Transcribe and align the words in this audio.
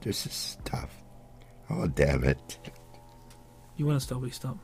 This 0.00 0.26
is 0.26 0.58
tough. 0.64 1.04
Oh, 1.68 1.86
damn 1.86 2.24
it. 2.24 2.58
You 3.76 3.86
want 3.86 4.00
to 4.00 4.04
stop, 4.04 4.22
we 4.22 4.30
stop. 4.30 4.58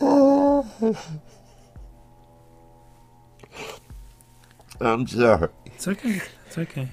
I'm 4.80 5.06
sorry. 5.06 5.48
It's 5.66 5.86
okay. 5.86 6.20
It's 6.46 6.58
okay. 6.58 6.88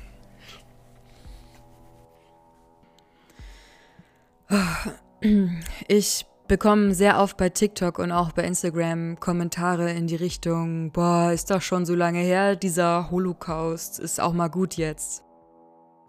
Ich 5.87 6.25
bekomme 6.47 6.93
sehr 6.93 7.19
oft 7.19 7.37
bei 7.37 7.49
TikTok 7.49 7.99
und 7.99 8.11
auch 8.11 8.31
bei 8.31 8.43
Instagram 8.43 9.19
Kommentare 9.19 9.91
in 9.91 10.07
die 10.07 10.15
Richtung, 10.15 10.91
boah, 10.91 11.31
ist 11.31 11.51
doch 11.51 11.61
schon 11.61 11.85
so 11.85 11.93
lange 11.93 12.19
her, 12.19 12.55
dieser 12.55 13.11
Holocaust 13.11 13.99
ist 13.99 14.19
auch 14.19 14.33
mal 14.33 14.49
gut 14.49 14.75
jetzt. 14.75 15.23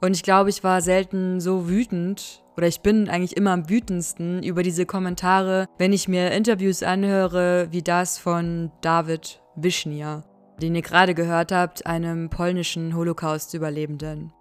Und 0.03 0.17
ich 0.17 0.23
glaube, 0.23 0.49
ich 0.49 0.65
war 0.65 0.81
selten 0.81 1.41
so 1.41 1.69
wütend 1.69 2.43
oder 2.57 2.67
ich 2.67 2.81
bin 2.81 3.11
eigentlich 3.11 3.37
immer 3.37 3.53
am 3.53 3.69
wütendsten 3.69 4.43
über 4.43 4.63
diese 4.63 4.87
Kommentare, 4.87 5.67
wenn 5.77 5.93
ich 5.93 6.09
mir 6.09 6.31
Interviews 6.33 6.83
anhöre, 6.83 7.69
wie 7.71 7.83
das 7.83 8.17
von 8.19 8.73
David 8.81 9.43
Wischnia, 9.57 10.25
den 10.61 10.75
ihr 10.75 10.83
gerade 10.83 11.15
gehört 11.15 11.53
habt, 11.53 11.85
einem 11.85 12.31
polnischen 12.31 12.97
Holocaust-Überlebenden. 12.97 14.33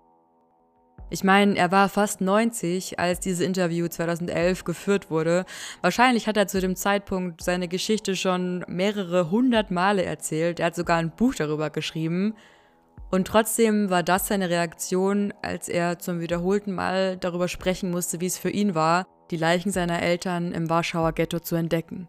Ich 1.12 1.24
meine, 1.24 1.58
er 1.58 1.72
war 1.72 1.90
fast 1.90 2.22
90, 2.22 3.00
als 3.00 3.20
dieses 3.20 3.42
Interview 3.42 3.88
2011 3.88 4.64
geführt 4.64 5.10
wurde. 5.10 5.44
Wahrscheinlich 5.82 6.28
hat 6.28 6.38
er 6.38 6.48
zu 6.48 6.62
dem 6.62 6.76
Zeitpunkt 6.76 7.44
seine 7.44 7.68
Geschichte 7.68 8.16
schon 8.16 8.64
mehrere 8.68 9.32
hundert 9.32 9.72
Male 9.72 10.04
erzählt. 10.04 10.60
Er 10.60 10.68
hat 10.68 10.76
sogar 10.76 10.98
ein 10.98 11.12
Buch 11.12 11.34
darüber 11.34 11.72
geschrieben. 11.72 12.36
Und 13.12 13.28
trotzdem 13.28 13.90
war 13.90 14.04
das 14.04 14.28
seine 14.28 14.50
Reaktion, 14.50 15.34
als 15.42 15.68
er 15.68 16.00
zum 16.00 16.20
wiederholten 16.20 16.74
Mal 16.74 17.18
darüber 17.18 17.48
sprechen 17.48 17.90
musste, 17.90 18.22
wie 18.22 18.28
es 18.28 18.38
für 18.38 18.52
ihn 18.52 18.76
war, 18.76 19.08
die 19.32 19.38
Leichen 19.38 19.72
seiner 19.72 20.02
Eltern 20.02 20.52
im 20.52 20.70
Warschauer 20.70 21.14
Ghetto 21.14 21.40
zu 21.40 21.56
entdecken. 21.56 22.08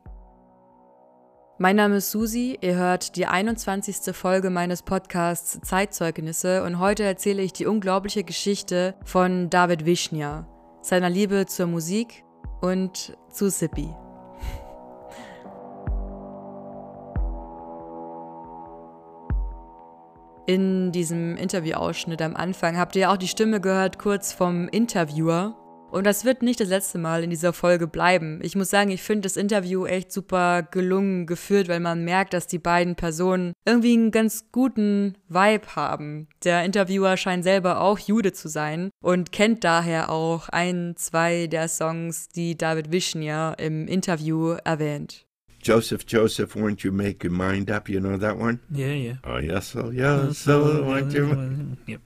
Mein 1.58 1.76
Name 1.76 1.96
ist 1.96 2.10
Susi, 2.10 2.58
ihr 2.62 2.74
hört 2.74 3.16
die 3.16 3.26
21. 3.26 4.16
Folge 4.16 4.48
meines 4.48 4.82
Podcasts 4.82 5.60
Zeitzeugnisse 5.60 6.64
und 6.64 6.78
heute 6.78 7.02
erzähle 7.02 7.42
ich 7.42 7.52
die 7.52 7.66
unglaubliche 7.66 8.24
Geschichte 8.24 8.94
von 9.04 9.50
David 9.50 9.84
Wischnia, 9.84 10.46
seiner 10.80 11.10
Liebe 11.10 11.44
zur 11.44 11.66
Musik 11.66 12.24
und 12.62 13.14
zu 13.30 13.50
Sippy. 13.50 13.90
In 20.46 20.92
diesem 20.92 21.36
Interviewausschnitt 21.36 22.22
am 22.22 22.36
Anfang 22.36 22.76
habt 22.76 22.96
ihr 22.96 23.10
auch 23.10 23.16
die 23.16 23.28
Stimme 23.28 23.60
gehört, 23.60 23.98
kurz 23.98 24.32
vom 24.32 24.68
Interviewer, 24.68 25.56
und 25.90 26.06
das 26.06 26.24
wird 26.24 26.42
nicht 26.42 26.60
das 26.60 26.68
letzte 26.68 26.98
Mal 26.98 27.24
in 27.24 27.30
dieser 27.30 27.52
Folge 27.52 27.88
bleiben. 27.88 28.38
Ich 28.42 28.54
muss 28.54 28.70
sagen, 28.70 28.90
ich 28.90 29.02
finde 29.02 29.22
das 29.22 29.36
Interview 29.36 29.86
echt 29.86 30.12
super 30.12 30.62
gelungen 30.62 31.26
geführt, 31.26 31.68
weil 31.68 31.80
man 31.80 32.04
merkt, 32.04 32.32
dass 32.32 32.46
die 32.46 32.60
beiden 32.60 32.94
Personen 32.94 33.54
irgendwie 33.64 33.94
einen 33.94 34.12
ganz 34.12 34.52
guten 34.52 35.16
Vibe 35.28 35.74
haben. 35.74 36.28
Der 36.44 36.64
Interviewer 36.64 37.16
scheint 37.16 37.42
selber 37.42 37.80
auch 37.80 37.98
Jude 37.98 38.32
zu 38.32 38.48
sein 38.48 38.90
und 39.02 39.32
kennt 39.32 39.64
daher 39.64 40.10
auch 40.10 40.48
ein, 40.48 40.94
zwei 40.96 41.48
der 41.48 41.66
Songs, 41.68 42.28
die 42.28 42.56
David 42.56 42.92
Wischnia 42.92 43.54
im 43.54 43.88
Interview 43.88 44.56
erwähnt. 44.64 45.26
Joseph, 45.62 46.06
Joseph, 46.06 46.56
won't 46.56 46.82
you 46.82 46.92
make 46.92 47.22
your 47.22 47.32
mind 47.32 47.70
up? 47.70 47.88
You 47.88 48.00
know 48.00 48.16
that 48.16 48.38
one? 48.38 48.60
Yeah, 48.70 48.94
yeah. 48.94 49.14
Oh, 49.24 49.38
yes, 49.38 49.76
oh, 49.76 49.90
yes, 49.90 50.38
so, 50.38 50.84
won't 50.84 51.12
you... 51.12 51.76
Yep. 51.86 52.00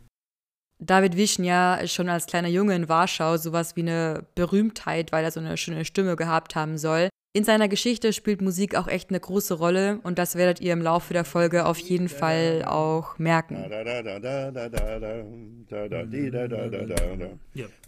David 0.81 1.17
Wischnia 1.17 1.77
ist 1.77 1.95
schon 1.95 2.09
als 2.09 2.27
kleiner 2.27 2.49
Junge 2.49 2.75
in 2.75 2.89
Warschau 2.89 3.37
sowas 3.37 3.77
wie 3.77 3.83
eine 3.83 4.27
Berühmtheit, 4.35 5.13
weil 5.13 5.25
er 5.25 5.31
so 5.31 5.41
eine 5.41 5.57
schöne 5.57 5.85
Stimme 5.85 6.17
gehabt 6.17 6.57
haben 6.57 6.79
soll. 6.79 7.09
In 7.33 7.45
seiner 7.45 7.69
Geschichte 7.69 8.13
spielt 8.13 8.43
Musik 8.43 8.77
auch 8.77 8.87
echt 8.87 9.11
eine 9.11 9.19
große 9.19 9.55
Rolle 9.55 9.98
und 10.03 10.19
das 10.19 10.37
werdet 10.37 10.61
ihr 10.61 10.73
im 10.73 10.83
Laufe 10.83 11.13
der 11.13 11.25
Folge 11.25 11.67
auf 11.67 11.79
jeden 11.79 12.09
Fall 12.09 12.64
auch 12.64 13.19
merken. 13.19 13.57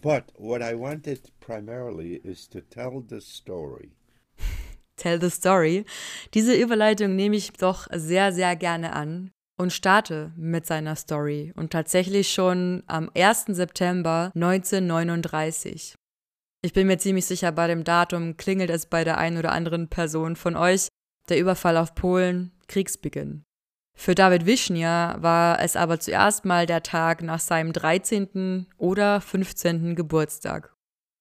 But 0.01 0.23
what 0.37 0.61
I 0.61 0.73
wanted 0.77 1.31
primarily 1.39 2.15
is 2.23 2.49
to 2.49 2.59
tell 2.61 3.03
the 3.07 3.21
story. 3.21 3.91
Tell 4.97 5.21
the 5.21 5.29
Story. 5.29 5.85
Diese 6.33 6.55
Überleitung 6.55 7.15
nehme 7.15 7.35
ich 7.35 7.53
doch 7.53 7.87
sehr, 7.93 8.33
sehr 8.33 8.55
gerne 8.55 8.93
an 8.93 9.31
und 9.57 9.73
starte 9.73 10.31
mit 10.35 10.65
seiner 10.65 10.95
Story 10.95 11.53
und 11.55 11.71
tatsächlich 11.71 12.31
schon 12.31 12.83
am 12.87 13.09
1. 13.15 13.45
September 13.47 14.31
1939. 14.35 15.95
Ich 16.63 16.73
bin 16.73 16.87
mir 16.87 16.97
ziemlich 16.97 17.25
sicher, 17.25 17.51
bei 17.51 17.67
dem 17.67 17.83
Datum 17.83 18.37
klingelt 18.37 18.69
es 18.69 18.87
bei 18.87 19.03
der 19.03 19.17
einen 19.17 19.37
oder 19.37 19.51
anderen 19.51 19.89
Person 19.89 20.35
von 20.35 20.55
euch, 20.55 20.87
der 21.29 21.39
Überfall 21.39 21.77
auf 21.77 21.95
Polen, 21.95 22.51
Kriegsbeginn. 22.67 23.43
Für 23.95 24.13
David 24.13 24.45
Wischnia 24.45 25.17
war 25.19 25.59
es 25.59 25.75
aber 25.75 25.99
zuerst 25.99 26.45
mal 26.45 26.67
der 26.67 26.83
Tag 26.83 27.23
nach 27.23 27.39
seinem 27.39 27.73
13. 27.73 28.67
oder 28.77 29.21
15. 29.21 29.95
Geburtstag. 29.95 30.76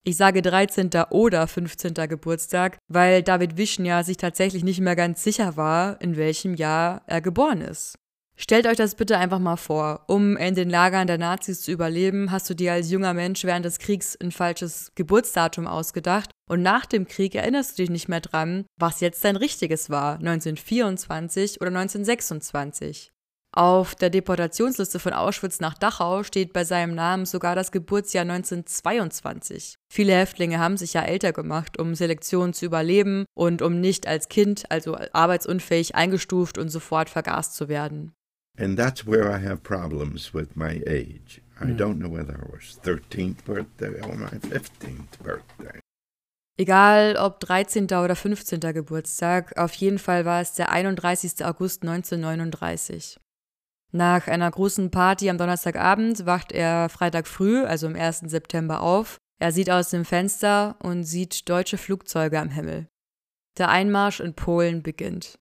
Ich 0.08 0.16
sage 0.16 0.40
13. 0.40 0.90
oder 1.10 1.48
15. 1.48 1.94
Geburtstag, 2.08 2.78
weil 2.86 3.24
David 3.24 3.56
Wischnia 3.56 4.04
sich 4.04 4.16
tatsächlich 4.16 4.62
nicht 4.62 4.78
mehr 4.78 4.94
ganz 4.94 5.24
sicher 5.24 5.56
war, 5.56 6.00
in 6.00 6.16
welchem 6.16 6.54
Jahr 6.54 7.02
er 7.08 7.20
geboren 7.20 7.60
ist. 7.60 7.98
Stellt 8.36 8.68
euch 8.68 8.76
das 8.76 8.94
bitte 8.94 9.18
einfach 9.18 9.40
mal 9.40 9.56
vor. 9.56 10.04
Um 10.06 10.36
in 10.36 10.54
den 10.54 10.70
Lagern 10.70 11.08
der 11.08 11.18
Nazis 11.18 11.62
zu 11.62 11.72
überleben, 11.72 12.30
hast 12.30 12.48
du 12.48 12.54
dir 12.54 12.74
als 12.74 12.88
junger 12.88 13.14
Mensch 13.14 13.42
während 13.42 13.64
des 13.64 13.80
Kriegs 13.80 14.16
ein 14.22 14.30
falsches 14.30 14.92
Geburtsdatum 14.94 15.66
ausgedacht 15.66 16.30
und 16.48 16.62
nach 16.62 16.86
dem 16.86 17.08
Krieg 17.08 17.34
erinnerst 17.34 17.76
du 17.76 17.82
dich 17.82 17.90
nicht 17.90 18.06
mehr 18.08 18.20
dran, 18.20 18.64
was 18.78 19.00
jetzt 19.00 19.24
dein 19.24 19.34
richtiges 19.34 19.90
war, 19.90 20.20
1924 20.20 21.60
oder 21.60 21.70
1926. 21.70 23.10
Auf 23.56 23.94
der 23.94 24.10
Deportationsliste 24.10 24.98
von 24.98 25.14
Auschwitz 25.14 25.60
nach 25.60 25.72
Dachau 25.72 26.24
steht 26.24 26.52
bei 26.52 26.62
seinem 26.62 26.94
Namen 26.94 27.24
sogar 27.24 27.54
das 27.54 27.72
Geburtsjahr 27.72 28.20
1922. 28.20 29.76
Viele 29.90 30.12
Häftlinge 30.12 30.58
haben 30.58 30.76
sich 30.76 30.92
ja 30.92 31.00
älter 31.00 31.32
gemacht, 31.32 31.78
um 31.78 31.94
Selektion 31.94 32.52
zu 32.52 32.66
überleben 32.66 33.24
und 33.34 33.62
um 33.62 33.80
nicht 33.80 34.06
als 34.06 34.28
Kind, 34.28 34.70
also 34.70 34.98
arbeitsunfähig, 35.14 35.94
eingestuft 35.94 36.58
und 36.58 36.68
sofort 36.68 37.08
vergast 37.08 37.56
zu 37.56 37.70
werden. 37.70 38.12
And 38.58 38.78
that's 38.78 39.06
where 39.06 39.30
I 39.30 39.42
have 39.42 39.62
problems 39.62 40.34
with 40.34 40.48
my 40.54 40.84
age. 40.86 41.40
I 41.58 41.72
don't 41.72 41.96
know 41.96 42.12
whether 42.12 42.34
it 42.34 42.52
was 42.52 42.78
13th 42.84 43.42
birthday 43.46 44.02
or 44.02 44.16
my 44.16 44.36
15th 44.50 45.16
birthday. 45.24 45.80
Egal 46.58 47.16
ob 47.16 47.40
13. 47.40 47.84
oder 47.84 48.16
15. 48.16 48.60
Geburtstag, 48.60 49.56
auf 49.56 49.72
jeden 49.72 49.98
Fall 49.98 50.26
war 50.26 50.42
es 50.42 50.52
der 50.52 50.70
31. 50.70 51.42
August 51.42 51.82
1939. 51.84 53.18
Nach 53.92 54.26
einer 54.26 54.50
großen 54.50 54.90
Party 54.90 55.30
am 55.30 55.38
Donnerstagabend 55.38 56.26
wacht 56.26 56.52
er 56.52 56.88
Freitag 56.88 57.26
früh, 57.26 57.64
also 57.64 57.86
am 57.86 57.94
1. 57.94 58.20
September, 58.26 58.80
auf. 58.82 59.18
Er 59.38 59.52
sieht 59.52 59.70
aus 59.70 59.90
dem 59.90 60.04
Fenster 60.04 60.76
und 60.82 61.04
sieht 61.04 61.48
deutsche 61.48 61.78
Flugzeuge 61.78 62.40
am 62.40 62.50
Himmel. 62.50 62.88
Der 63.58 63.68
Einmarsch 63.68 64.20
in 64.20 64.34
Polen 64.34 64.82
beginnt. 64.82 65.38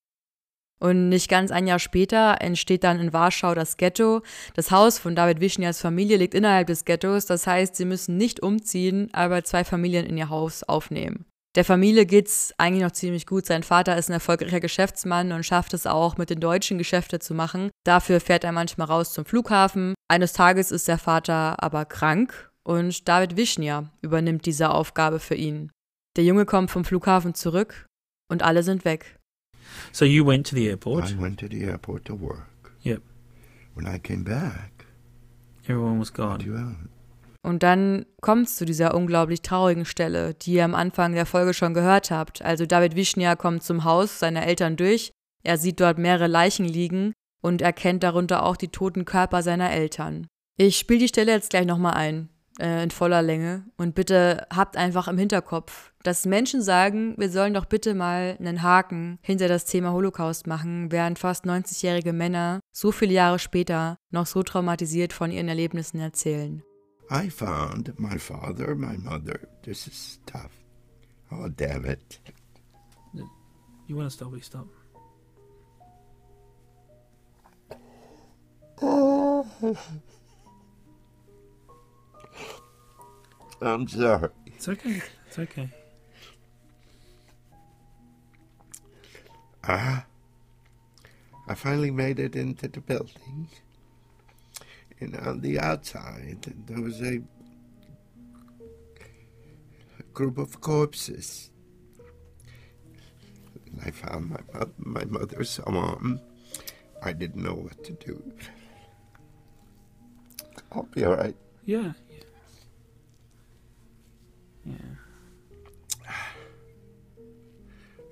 Und 0.80 1.10
nicht 1.10 1.30
ganz 1.30 1.52
ein 1.52 1.68
Jahr 1.68 1.80
später 1.80 2.42
entsteht 2.42 2.84
dann 2.84 3.00
in 3.00 3.14
Warschau 3.14 3.56
das 3.56 3.78
Ghetto. 3.78 4.22
Das 4.56 4.72
Haus 4.72 5.00
von 5.00 5.16
David 5.16 5.40
Wischnias 5.40 5.82
Familie 5.82 6.18
liegt 6.18 6.34
innerhalb 6.34 6.68
des 6.68 6.86
Ghettos, 6.86 7.26
das 7.26 7.48
heißt, 7.48 7.76
sie 7.76 7.86
müssen 7.86 8.18
nicht 8.18 8.42
umziehen, 8.42 9.10
aber 9.14 9.44
zwei 9.44 9.64
Familien 9.64 10.06
in 10.06 10.18
ihr 10.18 10.30
Haus 10.30 10.64
aufnehmen. 10.64 11.26
Der 11.56 11.64
Familie 11.64 12.06
geht's 12.06 12.54
eigentlich 12.58 12.84
noch 12.84 12.92
ziemlich 12.92 13.26
gut. 13.26 13.46
Sein 13.46 13.64
Vater 13.64 13.98
ist 13.98 14.10
ein 14.10 14.14
erfolgreicher 14.14 14.60
Geschäftsmann 14.60 15.32
und 15.32 15.46
schafft 15.46 15.74
es 15.74 15.88
auch, 15.88 16.18
mit 16.18 16.30
den 16.30 16.42
Deutschen 16.42 16.78
Geschäfte 16.78 17.20
zu 17.20 17.34
machen. 17.34 17.72
Dafür 17.86 18.20
fährt 18.20 18.44
er 18.44 18.52
manchmal 18.52 18.88
raus 18.88 19.14
zum 19.14 19.26
Flughafen. 19.26 19.94
Eines 20.10 20.34
Tages 20.34 20.72
ist 20.72 20.88
der 20.90 20.98
Vater 20.98 21.64
aber 21.64 21.86
krank 21.86 22.52
und 22.64 23.08
David 23.08 23.38
Wischnia 23.38 23.90
übernimmt 24.02 24.46
diese 24.46 24.70
Aufgabe 24.72 25.20
für 25.20 25.36
ihn. 25.36 25.72
Der 26.18 26.26
Junge 26.26 26.46
kommt 26.46 26.72
vom 26.72 26.84
Flughafen 26.84 27.34
zurück 27.34 27.86
und 28.30 28.44
alle 28.44 28.64
sind 28.64 28.84
weg. 28.84 29.18
So 29.94 30.04
you 30.06 30.26
went 30.26 30.48
to 30.48 30.56
the 30.56 30.68
airport. 30.68 31.10
I 31.10 31.20
went 31.20 31.40
to 31.40 31.48
the 31.50 31.64
airport 31.64 32.06
to 32.06 32.20
work. 32.20 32.74
Yep. 32.84 33.02
When 33.76 33.88
I 33.88 33.98
came 33.98 34.24
back, 34.24 34.76
Everyone 35.68 35.98
was 35.98 36.14
gone. 36.14 36.90
Und 37.46 37.62
dann 37.62 38.08
kommt 38.22 38.48
es 38.48 38.56
zu 38.56 38.66
dieser 38.66 38.96
unglaublich 38.96 39.44
traurigen 39.44 39.86
Stelle, 39.86 40.34
die 40.34 40.54
ihr 40.54 40.66
am 40.66 40.74
Anfang 40.74 41.14
der 41.14 41.28
Folge 41.28 41.54
schon 41.54 41.76
gehört 41.76 42.10
habt. 42.10 42.42
Also 42.42 42.66
David 42.66 42.96
Wischnia 42.96 43.36
kommt 43.36 43.62
zum 43.62 43.84
Haus 43.84 44.18
seiner 44.18 44.48
Eltern 44.48 44.78
durch, 44.78 45.12
er 45.44 45.60
sieht 45.60 45.80
dort 45.80 46.00
mehrere 46.00 46.26
Leichen 46.26 46.66
liegen 46.66 47.14
und 47.44 47.62
erkennt 47.62 48.02
darunter 48.02 48.44
auch 48.44 48.58
die 48.58 48.70
toten 48.70 49.06
Körper 49.06 49.44
seiner 49.44 49.70
Eltern. 49.70 50.26
Ich 50.58 50.80
spiele 50.80 51.02
die 51.02 51.08
Stelle 51.08 51.34
jetzt 51.34 51.52
gleich 51.52 51.68
nochmal 51.68 51.94
ein, 51.94 52.30
äh, 52.60 52.82
in 52.82 52.90
voller 52.90 53.22
Länge. 53.22 53.66
Und 53.78 53.94
bitte 53.94 54.48
habt 54.52 54.76
einfach 54.76 55.08
im 55.08 55.20
Hinterkopf, 55.20 55.92
dass 56.02 56.26
Menschen 56.26 56.64
sagen, 56.64 57.14
wir 57.20 57.30
sollen 57.30 57.54
doch 57.54 57.66
bitte 57.66 57.94
mal 57.94 58.38
einen 58.40 58.64
Haken 58.64 59.20
hinter 59.22 59.48
das 59.48 59.66
Thema 59.66 59.92
Holocaust 59.92 60.48
machen, 60.48 60.92
während 60.92 61.20
fast 61.20 61.46
90-jährige 61.46 62.12
Männer 62.12 62.60
so 62.72 62.92
viele 62.92 63.14
Jahre 63.14 63.38
später 63.38 63.98
noch 64.10 64.26
so 64.26 64.42
traumatisiert 64.42 65.14
von 65.14 65.30
ihren 65.30 65.48
Erlebnissen 65.48 66.00
erzählen. 66.00 66.64
I 67.10 67.30
found 67.30 67.94
my 68.00 68.18
father, 68.18 68.76
my 68.76 68.98
mother. 68.98 69.48
This 69.64 69.88
is 69.88 70.20
tough. 70.26 70.52
Oh, 71.32 71.50
damn 71.50 71.86
it. 71.86 72.20
You 73.88 73.96
want 73.96 74.10
to 74.10 74.16
stop? 74.16 74.32
We 74.32 74.42
stop. 74.42 74.68
I'm 83.62 83.88
sorry. 83.88 84.30
It's 84.48 84.68
okay. 84.68 85.02
It's 85.28 85.40
okay. 85.40 85.70
Ah, 89.64 90.06
I 91.48 91.56
finally 91.56 91.92
made 91.92 92.20
it 92.20 92.36
into 92.36 92.68
the 92.68 92.82
building. 92.82 93.48
And 95.00 95.16
on 95.18 95.42
the 95.42 95.60
outside, 95.60 96.54
there 96.68 96.82
was 96.82 97.02
a 97.02 97.22
group 100.14 100.38
of 100.38 100.62
corpses. 100.62 101.52
And 103.66 103.82
I 103.86 103.92
found 103.92 104.30
my, 104.30 104.40
mo- 104.54 104.72
my 104.78 105.06
mother's 105.06 105.60
arm. 105.60 106.22
I 107.04 107.12
didn't 107.14 107.44
know 107.44 107.54
what 107.54 107.84
to 107.84 107.92
do. 107.94 108.24
I'll 110.72 110.84
be 110.84 111.04
all 111.06 111.16
right. 111.16 111.36
Yeah. 111.66 111.92
Yeah. 112.10 112.24
Yeah. 114.66 114.76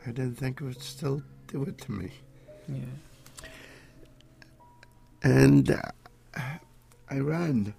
I 0.06 0.12
didn't 0.12 0.36
think 0.36 0.60
it 0.60 0.66
would 0.66 0.82
still 0.82 1.24
do 1.48 1.64
it 1.64 1.78
to 1.80 1.92
me. 1.92 2.12
Yeah. 2.68 3.48
And 5.24 5.72
uh, 5.72 5.82
I 7.14 7.20
ran. 7.20 7.74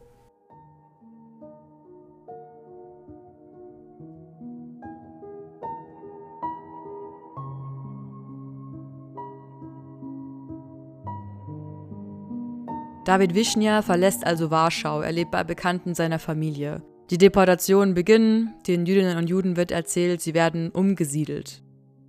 David 13.05 13.35
Wischnia 13.35 13.83
verlässt 13.83 14.25
also 14.25 14.51
Warschau, 14.51 15.01
er 15.01 15.13
lebt 15.13 15.31
bei 15.33 15.45
Bekannten 15.45 15.95
seiner 15.95 16.19
Familie. 16.19 16.83
Die 17.11 17.19
Deportationen 17.19 17.93
beginnen, 17.93 18.55
den 18.67 18.87
Jüdinnen 18.87 19.19
und 19.19 19.29
Juden 19.29 19.57
wird 19.57 19.73
erzählt, 19.73 20.23
sie 20.23 20.33
werden 20.33 20.71
umgesiedelt. 20.71 21.63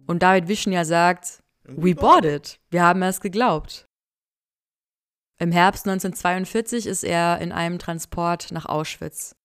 Und 0.08 0.24
David 0.24 0.48
Wischnia 0.48 0.86
sagt, 0.86 1.44
We 1.68 1.96
bought 1.96 2.24
it. 2.24 2.60
Wir 2.70 2.84
haben 2.84 3.02
es 3.02 3.20
geglaubt. 3.20 3.88
Im 5.38 5.52
Herbst 5.52 5.86
1942 5.88 6.86
ist 6.88 7.04
er 7.04 7.40
in 7.40 7.52
einem 7.52 7.78
Transport 7.78 8.52
nach 8.52 8.66
Auschwitz. 8.66 9.36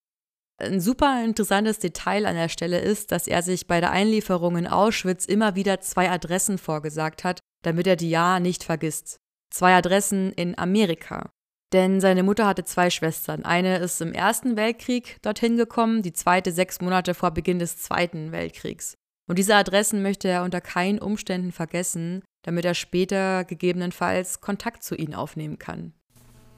Ein 0.59 0.81
super 0.81 1.25
interessantes 1.25 1.79
Detail 1.79 2.27
an 2.27 2.37
der 2.37 2.49
Stelle 2.49 2.81
ist, 2.81 3.13
dass 3.13 3.27
er 3.27 3.43
sich 3.43 3.67
bei 3.67 3.81
der 3.81 3.91
Einlieferung 3.91 4.57
in 4.57 4.67
Auschwitz 4.67 5.25
immer 5.25 5.55
wieder 5.55 5.81
zwei 5.81 6.11
Adressen 6.11 6.59
vorgesagt 6.59 7.25
hat, 7.25 7.41
damit 7.63 7.87
er 7.87 7.97
die 7.97 8.11
Ja 8.11 8.41
nicht 8.41 8.63
vergisst. 8.63 9.17
Zwei 9.53 9.75
Adressen 9.75 10.33
in 10.33 10.57
Amerika. 10.57 11.31
Denn 11.73 12.01
seine 12.01 12.23
Mutter 12.23 12.47
hatte 12.47 12.65
zwei 12.65 12.91
Schwestern. 12.91 13.45
Eine 13.45 13.79
ist 13.79 14.01
im 14.01 14.13
Ersten 14.13 14.57
Weltkrieg 14.57 15.17
dorthin 15.23 15.57
gekommen, 15.57 16.03
die 16.03 16.13
zweite 16.13 16.53
sechs 16.53 16.81
Monate 16.81 17.15
vor 17.15 17.31
Beginn 17.31 17.59
des 17.59 17.79
Zweiten 17.79 18.33
Weltkriegs. 18.33 18.95
Und 19.29 19.39
diese 19.39 19.55
Adressen 19.55 20.03
möchte 20.03 20.29
er 20.29 20.43
unter 20.43 20.61
keinen 20.61 20.99
Umständen 20.99 21.53
vergessen, 21.53 22.23
damit 22.43 22.65
er 22.65 22.75
später 22.75 23.45
gegebenenfalls 23.45 24.41
Kontakt 24.41 24.83
zu 24.83 24.95
ihnen 24.95 25.15
aufnehmen 25.15 25.59
kann. 25.59 25.93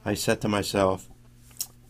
I 0.06 0.17
said 0.17 0.40
to 0.40 0.49
myself, 0.49 1.08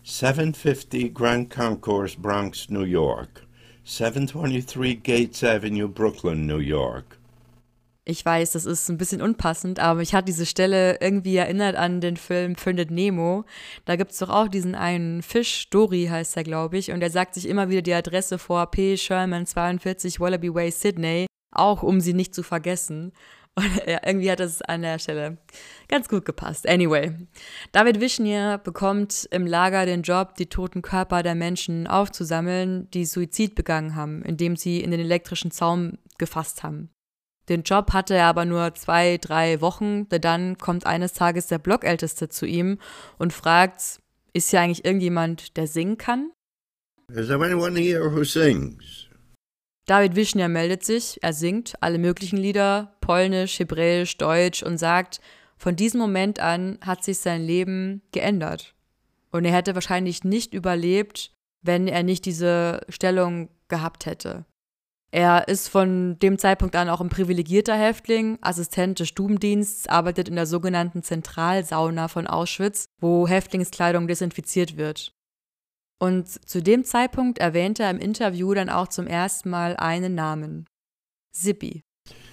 750 0.05 1.15
Grand 1.15 1.49
Concourse, 1.51 2.19
Bronx, 2.19 2.69
New 2.69 2.83
York. 2.83 3.47
723 3.85 5.03
Gates 5.03 5.43
Avenue, 5.43 5.89
Brooklyn, 5.89 6.47
New 6.47 6.59
York. 6.59 7.19
Ich 8.05 8.25
weiß, 8.25 8.53
das 8.53 8.65
ist 8.65 8.89
ein 8.89 8.99
bisschen 8.99 9.23
unpassend, 9.23 9.79
aber 9.79 10.01
mich 10.01 10.13
hat 10.13 10.27
diese 10.27 10.47
Stelle 10.47 10.99
irgendwie 11.01 11.37
erinnert 11.37 11.77
an 11.77 12.01
den 12.01 12.17
Film 12.17 12.57
Findet 12.57 12.91
Nemo. 12.91 13.45
Da 13.85 13.95
gibt 13.95 14.11
es 14.11 14.19
doch 14.19 14.29
auch 14.29 14.49
diesen 14.49 14.75
einen 14.75 15.23
Fisch, 15.23 15.71
Dory 15.71 16.09
heißt 16.11 16.37
er, 16.37 16.43
glaube 16.43 16.79
ich, 16.79 16.91
und 16.91 17.01
er 17.01 17.11
sagt 17.11 17.35
sich 17.35 17.49
immer 17.49 17.71
wieder 17.71 17.83
die 17.83 17.95
Adresse 17.95 18.39
vor 18.39 18.67
P. 18.73 18.97
Sherman 18.97 19.47
42 19.47 20.19
Wallaby 20.19 20.53
Way, 20.53 20.73
Sydney, 20.73 21.27
auch 21.53 21.85
um 21.85 22.01
sie 22.01 22.15
nicht 22.15 22.35
zu 22.35 22.43
vergessen. 22.43 23.13
Und 23.55 23.87
ja, 23.87 24.01
irgendwie 24.05 24.31
hat 24.31 24.41
das 24.41 24.63
an 24.63 24.83
der 24.83 24.99
Stelle 24.99 25.37
ganz 25.89 26.09
gut 26.09 26.25
gepasst. 26.25 26.67
Anyway, 26.67 27.13
David 27.73 28.01
Wischnier 28.01 28.59
bekommt 28.63 29.29
im 29.31 29.47
Lager 29.47 29.85
den 29.85 30.03
Job, 30.03 30.37
die 30.37 30.47
toten 30.47 30.81
Körper 30.81 31.23
der 31.23 31.35
Menschen 31.35 31.87
aufzusammeln, 31.87 32.91
die 32.93 33.05
Suizid 33.05 33.55
begangen 33.55 33.95
haben, 33.95 34.23
indem 34.23 34.57
sie 34.57 34.81
in 34.81 34.91
den 34.91 35.01
elektrischen 35.01 35.51
Zaum 35.51 35.99
gefasst 36.17 36.63
haben. 36.63 36.89
Den 37.49 37.63
Job 37.63 37.93
hatte 37.93 38.15
er 38.15 38.27
aber 38.27 38.45
nur 38.45 38.75
zwei, 38.75 39.19
drei 39.19 39.61
Wochen, 39.61 40.09
denn 40.09 40.21
dann 40.21 40.59
kommt 40.59 40.87
eines 40.87 41.13
Tages 41.13 41.49
der 41.49 41.59
Blockälteste 41.59 42.29
zu 42.29 42.47
ihm 42.47 42.79
und 43.19 43.33
fragt, 43.33 44.01
ist 44.33 44.51
hier 44.51 44.61
eigentlich 44.61 44.85
irgendjemand, 44.85 45.57
der 45.57 45.67
singen 45.67 45.99
kann? 45.99 46.31
Is 47.13 47.27
there 47.27 47.45
anyone 47.45 47.79
here 47.79 48.11
who 48.11 48.25
sings? 48.25 49.09
David 49.87 50.15
Wischner 50.15 50.49
meldet 50.49 50.85
sich, 50.85 51.19
er 51.23 51.33
singt 51.33 51.75
alle 51.81 51.99
möglichen 51.99 52.37
Lieder, 52.37 52.95
Polnisch, 53.01 53.59
Hebräisch, 53.59 54.17
Deutsch 54.17 54.63
und 54.63 54.79
sagt, 54.79 55.21
von 55.57 55.77
diesem 55.77 56.01
Moment 56.01 56.41
an 56.41 56.79
hat 56.85 57.05
sich 57.05 57.19
sein 57.19 57.43
Leben 57.43 58.03
geändert. 58.13 58.75
Und 59.31 59.45
er 59.45 59.53
hätte 59.53 59.75
wahrscheinlich 59.75 60.25
nicht 60.25 60.55
überlebt, 60.55 61.33
wenn 61.63 61.89
er 61.89 62.03
nicht 62.03 62.27
diese 62.27 62.81
Stellung 62.89 63.49
gehabt 63.69 64.07
hätte. 64.07 64.45
Er 65.11 65.47
ist 65.47 65.69
von 65.69 66.19
dem 66.21 66.39
Zeitpunkt 66.39 66.75
an 66.75 66.89
auch 66.89 67.01
ein 67.01 67.11
privilegierter 67.11 67.77
Häftling, 67.77 68.39
Assistent 68.41 68.99
des 68.99 69.09
Stubendiensts, 69.09 69.87
arbeitet 69.87 70.29
in 70.29 70.37
der 70.37 70.47
sogenannten 70.47 71.03
Zentralsauna 71.03 72.09
von 72.09 72.27
Auschwitz, 72.27 72.87
wo 72.99 73.29
Häftlingskleidung 73.29 74.09
desinfiziert 74.09 74.79
wird. 74.79 75.15
Und 76.03 76.27
zu 76.49 76.61
dem 76.61 76.85
Zeitpunkt 76.85 77.39
erwähnt 77.39 77.79
er 77.79 77.89
im 77.89 78.01
Interview 78.01 78.53
dann 78.55 78.69
auch 78.69 78.89
zum 78.89 79.07
ersten 79.07 79.51
Mal 79.51 79.77
einen 79.77 80.17
Namen. 80.17 80.67
Zippy. 81.33 81.85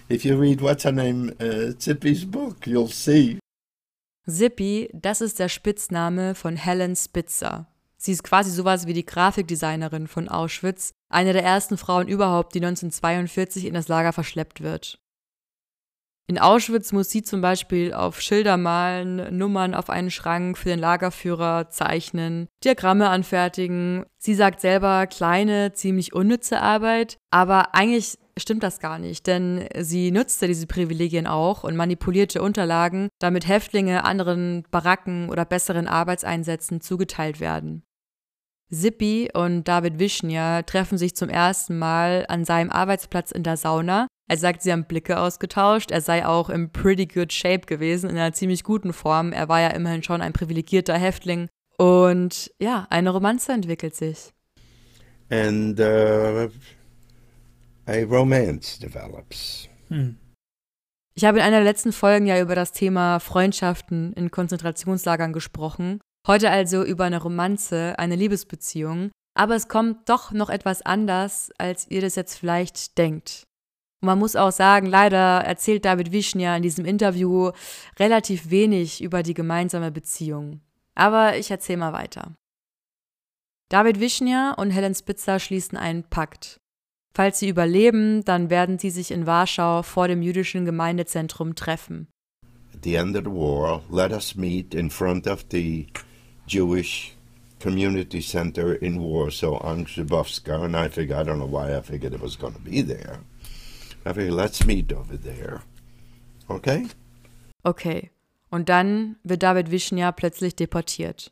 If 0.10 0.26
you 0.26 0.36
read 0.36 0.60
what's 0.60 0.86
her 0.86 0.92
name, 0.92 1.36
uh, 1.40 1.78
Zippy's 1.78 2.26
book, 2.26 2.66
you'll 2.66 2.92
see. 2.92 3.38
Zippy, 4.28 4.90
das 4.92 5.22
ist 5.22 5.38
der 5.38 5.50
Spitzname 5.50 6.34
von 6.34 6.56
Helen 6.56 6.96
Spitzer. 6.96 7.68
Sie 7.96 8.12
ist 8.12 8.24
quasi 8.24 8.50
sowas 8.50 8.88
wie 8.88 8.94
die 8.94 9.06
Grafikdesignerin 9.06 10.08
von 10.08 10.30
Auschwitz, 10.30 10.90
eine 11.08 11.32
der 11.34 11.44
ersten 11.44 11.78
Frauen 11.78 12.08
überhaupt, 12.08 12.56
die 12.56 12.60
1942 12.66 13.66
in 13.66 13.76
das 13.76 13.88
Lager 13.88 14.14
verschleppt 14.14 14.62
wird. 14.62 14.99
In 16.30 16.38
Auschwitz 16.38 16.92
muss 16.92 17.10
sie 17.10 17.24
zum 17.24 17.42
Beispiel 17.42 17.92
auf 17.92 18.22
Schilder 18.22 18.56
malen, 18.56 19.36
Nummern 19.36 19.74
auf 19.74 19.90
einen 19.90 20.12
Schrank 20.12 20.60
für 20.60 20.70
den 20.70 20.78
Lagerführer 20.78 21.72
zeichnen, 21.72 22.48
Diagramme 22.64 23.10
anfertigen. 23.10 24.06
Sie 24.20 24.36
sagt 24.36 24.62
selber 24.62 25.08
kleine, 25.08 25.74
ziemlich 25.74 26.14
unnütze 26.14 26.62
Arbeit, 26.62 27.18
aber 27.32 27.74
eigentlich 27.74 28.20
stimmt 28.38 28.62
das 28.62 28.80
gar 28.80 29.00
nicht, 29.00 29.26
denn 29.26 29.68
sie 29.80 30.12
nutzte 30.12 30.46
diese 30.46 30.68
Privilegien 30.68 31.26
auch 31.26 31.64
und 31.64 31.76
manipulierte 31.76 32.44
Unterlagen, 32.44 33.10
damit 33.18 33.48
Häftlinge 33.48 34.04
anderen 34.04 34.66
Baracken 34.70 35.32
oder 35.32 35.46
besseren 35.46 35.88
Arbeitseinsätzen 35.88 36.80
zugeteilt 36.80 37.40
werden. 37.40 37.82
Zippy 38.72 39.32
und 39.34 39.68
David 39.68 39.98
Wischnia 39.98 40.62
treffen 40.62 41.00
sich 41.00 41.16
zum 41.16 41.30
ersten 41.30 41.80
Mal 41.80 42.26
an 42.28 42.46
seinem 42.46 42.70
Arbeitsplatz 42.70 43.32
in 43.32 43.42
der 43.42 43.58
Sauna. 43.58 44.06
Er 44.30 44.38
sagt, 44.38 44.62
sie 44.62 44.72
haben 44.72 44.86
Blicke 44.86 45.20
ausgetauscht. 45.20 45.90
Er 45.90 46.02
sei 46.02 46.24
auch 46.24 46.52
im 46.52 46.70
pretty 46.70 47.08
good 47.08 47.34
shape 47.34 47.66
gewesen, 47.66 48.12
in 48.12 48.16
einer 48.16 48.32
ziemlich 48.32 48.64
guten 48.64 48.94
Form. 48.94 49.32
Er 49.32 49.50
war 49.50 49.60
ja 49.60 49.70
immerhin 49.70 50.04
schon 50.04 50.22
ein 50.22 50.34
privilegierter 50.34 50.96
Häftling. 50.96 51.48
Und 51.80 52.52
ja, 52.62 52.86
eine 52.92 53.10
Romanze 53.10 53.54
entwickelt 53.54 53.96
sich. 53.96 54.32
And 55.32 55.80
uh, 55.80 56.48
a 57.88 58.04
romance 58.08 58.80
develops. 58.80 59.68
Hm. 59.88 60.18
Ich 61.16 61.26
habe 61.26 61.40
in 61.40 61.44
einer 61.44 61.58
der 61.58 61.66
letzten 61.66 61.92
Folgen 61.92 62.28
ja 62.28 62.40
über 62.40 62.54
das 62.54 62.72
Thema 62.72 63.20
Freundschaften 63.20 64.14
in 64.14 64.30
Konzentrationslagern 64.30 65.34
gesprochen. 65.34 66.02
Heute 66.28 66.52
also 66.52 66.84
über 66.84 67.06
eine 67.06 67.22
Romanze, 67.22 67.98
eine 67.98 68.16
Liebesbeziehung. 68.16 69.10
Aber 69.34 69.56
es 69.56 69.68
kommt 69.68 70.08
doch 70.08 70.32
noch 70.32 70.52
etwas 70.52 70.84
anders, 70.84 71.50
als 71.58 71.90
ihr 71.90 72.02
das 72.02 72.16
jetzt 72.16 72.38
vielleicht 72.38 72.98
denkt. 73.00 73.48
Und 74.02 74.08
man 74.08 74.20
muss 74.20 74.36
auch 74.36 74.52
sagen, 74.52 74.86
leider 74.86 75.42
erzählt 75.42 75.86
David 75.86 76.12
Wischnia 76.12 76.56
in 76.56 76.64
diesem 76.64 76.86
Interview 76.86 77.52
relativ 78.00 78.50
wenig 78.50 79.04
über 79.04 79.24
die 79.24 79.34
gemeinsame 79.34 79.92
Beziehung. 79.92 80.62
Aber 80.96 81.38
ich 81.38 81.52
erzähle 81.52 81.80
mal 81.80 81.94
weiter. 81.94 82.34
David 83.70 84.00
Wischnia 84.00 84.54
und 84.54 84.72
Helen 84.72 84.96
Spitzer 84.96 85.40
schließen 85.40 85.78
einen 85.78 86.04
Pakt. 86.04 86.60
Falls 87.14 87.40
sie 87.40 87.50
überleben, 87.50 88.24
dann 88.24 88.50
werden 88.50 88.80
sie 88.80 88.90
sich 88.90 89.12
in 89.12 89.28
Warschau 89.28 89.84
vor 89.84 90.08
dem 90.08 90.22
jüdischen 90.22 90.66
Gemeindezentrum 90.66 91.56
treffen. 91.56 92.08
At 92.74 92.84
the 92.84 92.96
end 92.96 93.18
of 93.18 93.26
the 93.26 93.32
war, 93.32 93.82
let 93.92 94.12
us 94.12 94.36
meet 94.36 94.74
in 94.74 94.90
front 94.90 95.28
of 95.28 95.46
the 95.52 95.88
Jewish 96.48 97.16
community 97.60 98.22
center 98.22 98.82
in 98.82 99.00
Warsaw 99.00 99.60
on 99.62 99.86
Grzybowska, 99.86 100.64
and 100.64 100.76
I 100.76 100.88
figured, 100.90 101.20
I 101.20 101.30
don't 101.30 101.40
know 101.40 101.52
why 101.52 101.76
I 101.76 101.82
figured 101.82 102.14
it 102.14 102.22
was 102.22 102.38
going 102.38 102.54
to 102.54 102.62
be 102.62 102.82
there. 102.82 103.20
Figured, 104.04 104.32
let's 104.32 104.66
meet 104.66 104.94
over 104.94 105.20
there. 105.20 105.62
Okay? 106.48 106.88
Okay. 107.64 108.12
Und 108.50 108.70
dann 108.70 109.18
wird 109.24 109.44
David 109.44 109.72
Wischnia 109.72 110.12
plötzlich 110.12 110.56
deportiert. 110.56 111.32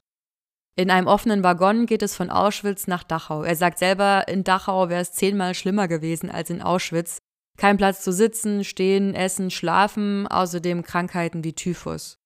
In 0.76 0.92
einem 0.92 1.08
offenen 1.08 1.44
Waggon 1.44 1.88
geht 1.88 2.04
es 2.04 2.16
von 2.16 2.30
Auschwitz 2.30 2.86
nach 2.86 3.04
Dachau. 3.04 3.44
Er 3.44 3.56
sagt 3.56 3.80
selber, 3.80 4.28
in 4.28 4.44
Dachau 4.44 4.90
wäre 4.90 5.02
es 5.02 5.14
zehnmal 5.14 5.56
schlimmer 5.56 5.88
gewesen 5.88 6.30
als 6.30 6.52
in 6.52 6.62
Auschwitz. 6.62 7.18
Kein 7.58 7.78
Platz 7.78 8.04
zu 8.04 8.14
sitzen, 8.14 8.64
stehen, 8.64 9.16
essen, 9.16 9.50
schlafen, 9.50 10.28
außerdem 10.28 10.84
Krankheiten 10.84 11.44
wie 11.44 11.54
Typhus. 11.54 12.20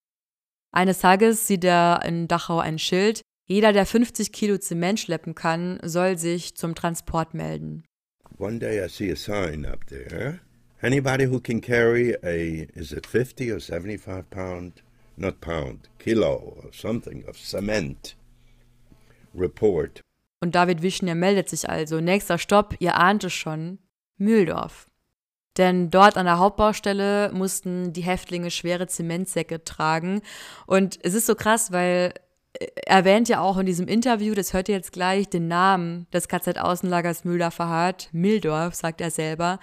Eines 0.73 0.99
Tages 0.99 1.47
sieht 1.47 1.63
er 1.63 2.03
in 2.03 2.27
Dachau 2.27 2.59
ein 2.59 2.79
Schild, 2.79 3.21
jeder, 3.51 3.73
der 3.73 3.85
50 3.85 4.31
Kilo 4.31 4.57
Zement 4.59 4.97
schleppen 4.97 5.35
kann, 5.35 5.77
soll 5.83 6.17
sich 6.17 6.55
zum 6.55 6.73
Transport 6.73 7.33
melden. 7.33 7.83
One 8.41 8.57
day 8.57 8.83
I 8.83 8.87
see 8.87 9.11
a 9.11 9.15
sign 9.15 9.67
up 9.67 9.85
there. 9.85 10.39
Anybody 10.81 11.25
who 11.25 11.39
can 11.39 11.61
carry 11.61 12.15
a, 12.23 12.67
is 12.73 12.91
it 12.91 13.05
50 13.05 13.51
or 13.51 13.59
75 13.59 14.31
pound, 14.31 14.81
not 15.15 15.39
pound, 15.41 15.89
kilo 15.99 16.55
or 16.57 16.73
something 16.73 17.23
of 17.27 17.37
cement, 17.37 18.15
report. 19.35 20.01
Und 20.41 20.55
David 20.55 20.81
Wischner 20.81 21.13
meldet 21.13 21.49
sich 21.49 21.69
also. 21.69 22.01
Nächster 22.01 22.39
Stopp, 22.39 22.73
ihr 22.79 22.97
ahnt 22.97 23.23
es 23.23 23.33
schon, 23.33 23.77
Mühldorf. 24.17 24.89
Denn 25.59 25.91
dort 25.91 26.17
an 26.17 26.25
der 26.25 26.39
Hauptbaustelle 26.39 27.31
mussten 27.33 27.93
die 27.93 28.01
Häftlinge 28.01 28.49
schwere 28.49 28.87
Zementsäcke 28.87 29.63
tragen. 29.63 30.23
Und 30.65 30.97
es 31.03 31.13
ist 31.13 31.27
so 31.27 31.35
krass, 31.35 31.71
weil 31.71 32.15
erwähnt 32.85 33.29
ja 33.29 33.41
auch 33.41 33.57
in 33.57 33.65
diesem 33.65 33.87
Interview, 33.87 34.33
das 34.33 34.53
hört 34.53 34.69
ihr 34.69 34.75
jetzt 34.75 34.91
gleich, 34.91 35.29
den 35.29 35.47
Namen 35.47 36.07
des 36.13 36.27
KZ-Außenlagers 36.27 37.23
Mühldorfer 37.23 37.67
Hart, 37.67 38.09
Mildorf, 38.11 38.75
sagt 38.75 39.01
er 39.01 39.11
selber. 39.11 39.59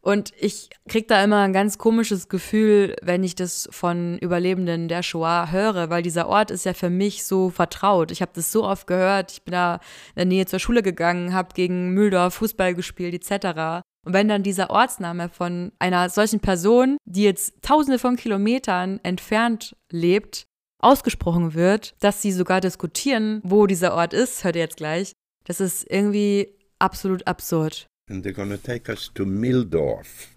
Und 0.00 0.32
ich 0.38 0.70
krieg 0.88 1.08
da 1.08 1.22
immer 1.22 1.42
ein 1.42 1.52
ganz 1.52 1.76
komisches 1.76 2.28
Gefühl, 2.28 2.94
wenn 3.02 3.24
ich 3.24 3.34
das 3.34 3.68
von 3.72 4.16
Überlebenden 4.18 4.88
der 4.88 5.02
Shoah 5.02 5.50
höre, 5.50 5.90
weil 5.90 6.02
dieser 6.02 6.28
Ort 6.28 6.50
ist 6.50 6.64
ja 6.64 6.72
für 6.72 6.88
mich 6.88 7.24
so 7.24 7.50
vertraut. 7.50 8.10
Ich 8.10 8.22
habe 8.22 8.30
das 8.34 8.52
so 8.52 8.64
oft 8.64 8.86
gehört. 8.86 9.32
Ich 9.32 9.42
bin 9.42 9.52
da 9.52 9.74
in 10.14 10.16
der 10.16 10.24
Nähe 10.24 10.46
zur 10.46 10.60
Schule 10.60 10.82
gegangen, 10.82 11.34
habe 11.34 11.52
gegen 11.54 11.90
Mühldorf 11.90 12.34
Fußball 12.34 12.74
gespielt 12.74 13.12
etc. 13.12 13.84
Und 14.06 14.14
wenn 14.14 14.28
dann 14.28 14.42
dieser 14.42 14.70
Ortsname 14.70 15.28
von 15.28 15.72
einer 15.78 16.08
solchen 16.08 16.40
Person, 16.40 16.96
die 17.04 17.24
jetzt 17.24 17.60
tausende 17.60 17.98
von 17.98 18.16
Kilometern 18.16 19.00
entfernt 19.02 19.76
lebt, 19.90 20.47
ausgesprochen 20.78 21.54
wird, 21.54 21.94
dass 22.00 22.22
sie 22.22 22.32
sogar 22.32 22.60
diskutieren, 22.60 23.40
wo 23.44 23.66
dieser 23.66 23.94
Ort 23.94 24.12
ist, 24.14 24.44
hört 24.44 24.56
ihr 24.56 24.62
jetzt 24.62 24.76
gleich, 24.76 25.12
das 25.44 25.60
ist 25.60 25.86
irgendwie 25.90 26.48
absolut 26.78 27.26
absurd. 27.26 27.86
And 28.10 28.24
they're 28.24 28.32
going 28.34 28.50
to 28.50 28.56
take 28.56 28.90
us 28.90 29.10
to 29.14 29.26
Mildorf. 29.26 30.28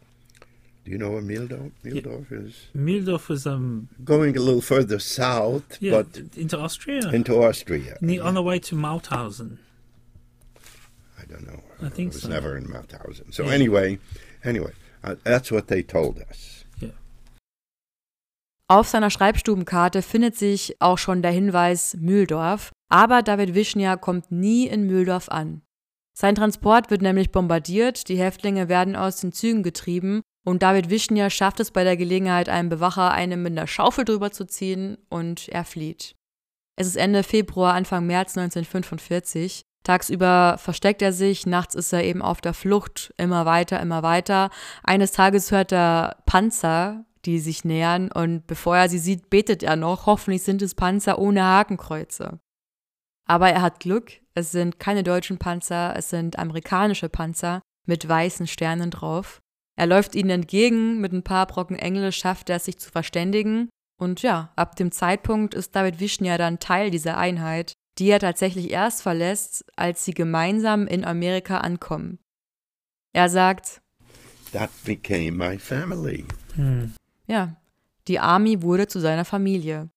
Do 0.84 0.92
you 0.92 0.98
know 0.98 1.12
where 1.12 1.22
Mildorf, 1.22 1.72
Mildorf 1.84 2.32
is? 2.32 2.56
Mildorf 2.74 3.30
is 3.30 3.46
um 3.46 3.88
Going 4.04 4.36
a 4.36 4.42
little 4.42 4.62
further 4.62 5.00
south, 5.00 5.64
yeah 5.80 6.02
but 6.02 6.08
into 6.36 6.58
Austria. 6.58 7.08
into 7.14 7.36
Austria. 7.44 7.98
Ne- 8.02 8.20
on 8.20 8.34
the 8.34 8.42
way 8.44 8.60
to 8.60 8.76
Mauthausen. 8.76 9.60
I 11.20 11.26
don't 11.32 11.46
know. 11.46 11.62
I 11.82 11.90
think 11.90 12.14
was 12.14 12.24
so. 12.24 12.30
never 12.30 12.58
in 12.58 12.66
Mauthausen. 12.68 13.32
So 13.32 13.44
Yeah. 13.44 13.54
anyway, 13.54 14.00
anyway, 14.44 14.72
uh, 15.04 15.16
that's 15.24 15.52
what 15.52 15.68
they 15.68 15.84
told 15.84 16.20
us. 16.30 16.66
Auf 18.72 18.88
seiner 18.88 19.10
Schreibstubenkarte 19.10 20.02
findet 20.02 20.38
sich 20.38 20.78
auch 20.80 20.98
schon 20.98 21.22
der 21.22 21.32
Hinweis 21.32 21.98
Mühldorf, 22.00 22.72
aber 22.88 23.22
David 23.22 23.54
Wischnia 23.54 23.98
kommt 23.98 24.32
nie 24.32 24.66
in 24.66 24.88
Mühldorf 24.88 25.28
an. 25.28 25.62
Sein 26.18 26.36
Transport 26.36 26.90
wird 26.90 27.02
nämlich 27.02 27.34
bombardiert, 27.34 28.08
die 28.08 28.18
Häftlinge 28.18 28.70
werden 28.70 28.96
aus 28.96 29.18
den 29.18 29.34
Zügen 29.34 29.62
getrieben 29.62 30.22
und 30.46 30.64
David 30.64 30.90
Wischnia 30.90 31.30
schafft 31.30 31.60
es 31.60 31.72
bei 31.72 31.84
der 31.84 31.98
Gelegenheit, 31.98 32.48
einem 32.48 32.70
Bewacher 32.70 33.12
eine 33.12 33.36
mit 33.36 33.52
einer 33.52 33.68
Schaufel 33.68 34.06
drüber 34.06 34.32
zu 34.32 34.48
ziehen 34.48 34.98
und 35.10 35.50
er 35.50 35.66
flieht. 35.66 36.16
Es 36.78 36.88
ist 36.88 36.96
Ende 36.96 37.24
Februar, 37.24 37.74
Anfang 37.74 38.06
März 38.08 38.38
1945. 38.38 39.64
Tagsüber 39.84 40.56
versteckt 40.58 41.02
er 41.02 41.12
sich, 41.12 41.46
nachts 41.46 41.76
ist 41.76 41.92
er 41.92 42.06
eben 42.06 42.22
auf 42.22 42.40
der 42.40 42.54
Flucht, 42.54 43.14
immer 43.18 43.46
weiter, 43.46 43.82
immer 43.82 44.02
weiter. 44.02 44.50
Eines 44.82 45.12
Tages 45.12 45.52
hört 45.52 45.74
er 45.74 46.24
Panzer, 46.26 47.04
die 47.26 47.40
sich 47.40 47.66
nähern 47.66 48.12
und 48.12 48.48
bevor 48.48 48.78
er 48.78 48.90
sie 48.90 49.00
sieht, 49.00 49.30
betet 49.30 49.64
er 49.64 49.76
noch, 49.76 50.06
hoffentlich 50.06 50.44
sind 50.44 50.62
es 50.62 50.76
Panzer 50.76 51.20
ohne 51.20 51.44
Hakenkreuze. 51.44 52.40
Aber 53.28 53.50
er 53.50 53.62
hat 53.62 53.80
Glück, 53.80 54.14
es 54.34 54.52
sind 54.52 54.80
keine 54.80 55.04
deutschen 55.04 55.38
Panzer, 55.38 55.96
es 55.96 56.10
sind 56.10 56.40
amerikanische 56.40 57.10
Panzer 57.10 57.62
mit 57.88 58.08
weißen 58.08 58.48
Sternen 58.48 58.92
drauf. 58.92 59.42
Er 59.78 59.88
läuft 59.88 60.16
ihnen 60.16 60.30
entgegen, 60.30 61.00
mit 61.00 61.14
ein 61.14 61.24
paar 61.24 61.48
Brocken 61.48 61.78
Englisch 61.78 62.18
schafft 62.18 62.50
er 62.50 62.58
es 62.58 62.66
sich 62.66 62.78
zu 62.78 62.92
verständigen 62.92 63.70
und 64.02 64.24
ja, 64.24 64.52
ab 64.56 64.76
dem 64.78 64.92
Zeitpunkt 64.92 65.54
ist 65.54 65.76
David 65.76 66.00
Wischnia 66.00 66.40
dann 66.40 66.58
Teil 66.58 66.90
dieser 66.90 67.18
Einheit, 67.18 67.74
die 68.00 68.10
er 68.10 68.20
tatsächlich 68.20 68.72
erst 68.72 69.04
verlässt, 69.04 69.64
als 69.76 70.04
sie 70.04 70.16
gemeinsam 70.16 70.88
in 70.88 71.06
Amerika 71.06 71.60
ankommen. 71.60 72.18
Er 73.14 73.30
sagt, 73.30 73.80
That 74.54 74.72
became 74.86 75.34
my 75.34 75.60
family. 75.60 76.26
Hmm. 76.56 76.94
Ja, 77.32 77.56
die 78.10 78.20
Army 78.20 78.62
wurde 78.62 78.88
zu 78.88 79.00
seiner 79.00 79.24
Familie. 79.24 79.90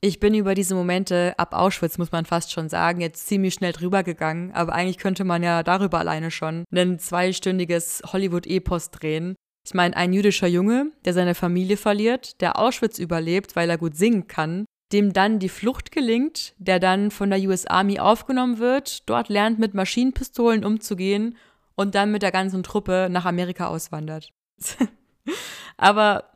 Ich 0.00 0.18
bin 0.18 0.34
über 0.34 0.56
diese 0.56 0.74
Momente 0.74 1.32
ab 1.38 1.54
Auschwitz, 1.54 1.98
muss 1.98 2.10
man 2.10 2.24
fast 2.24 2.50
schon 2.50 2.68
sagen, 2.68 3.00
jetzt 3.00 3.28
ziemlich 3.28 3.54
schnell 3.54 3.70
drüber 3.70 4.02
gegangen, 4.02 4.50
aber 4.52 4.72
eigentlich 4.72 4.98
könnte 4.98 5.22
man 5.22 5.44
ja 5.44 5.62
darüber 5.62 6.00
alleine 6.00 6.32
schon 6.32 6.64
ein 6.74 6.98
zweistündiges 6.98 8.02
Hollywood-Epos 8.12 8.90
drehen. 8.90 9.36
Ich 9.64 9.72
meine, 9.72 9.96
ein 9.96 10.12
jüdischer 10.12 10.48
Junge, 10.48 10.90
der 11.04 11.14
seine 11.14 11.36
Familie 11.36 11.76
verliert, 11.76 12.40
der 12.40 12.58
Auschwitz 12.58 12.98
überlebt, 12.98 13.54
weil 13.54 13.70
er 13.70 13.78
gut 13.78 13.96
singen 13.96 14.26
kann, 14.26 14.64
dem 14.92 15.12
dann 15.12 15.38
die 15.38 15.48
Flucht 15.50 15.92
gelingt, 15.92 16.54
der 16.58 16.80
dann 16.80 17.12
von 17.12 17.30
der 17.30 17.38
US 17.42 17.66
Army 17.66 18.00
aufgenommen 18.00 18.58
wird, 18.58 19.08
dort 19.08 19.28
lernt, 19.28 19.60
mit 19.60 19.74
Maschinenpistolen 19.74 20.64
umzugehen 20.64 21.36
und 21.76 21.94
dann 21.94 22.10
mit 22.10 22.22
der 22.22 22.32
ganzen 22.32 22.64
Truppe 22.64 23.06
nach 23.10 23.26
Amerika 23.26 23.68
auswandert. 23.68 24.32
aber 25.76 26.33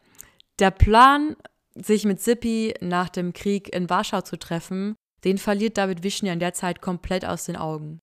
der 0.59 0.71
Plan, 0.71 1.37
sich 1.75 2.05
mit 2.05 2.21
Sippi 2.21 2.75
nach 2.81 3.09
dem 3.09 3.33
Krieg 3.33 3.75
in 3.75 3.89
Warschau 3.89 4.21
zu 4.23 4.39
treffen, 4.39 4.97
den 5.25 5.39
verliert 5.39 5.79
David 5.79 6.03
Wischnia 6.03 6.33
in 6.33 6.41
der 6.41 6.55
Zeit 6.55 6.81
komplett 6.81 7.25
aus 7.25 7.45
den 7.45 7.57
Augen. 7.57 8.01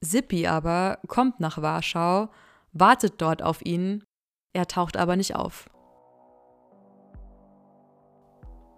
Sippi 0.00 0.46
aber 0.46 0.98
kommt 1.06 1.40
nach 1.40 1.62
Warschau, 1.62 2.28
wartet 2.72 3.14
dort 3.18 3.42
auf 3.42 3.64
ihn, 3.64 4.04
er 4.52 4.66
taucht 4.66 4.96
aber 4.96 5.16
nicht 5.16 5.36
auf. 5.36 5.68